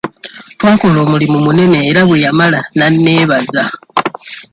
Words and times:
Twakola 0.59 0.97
omulimu 1.05 1.37
munene 1.45 1.79
era 1.89 2.01
bwe 2.07 2.17
yamala 2.25 2.59
n'anneebaza. 2.77 3.63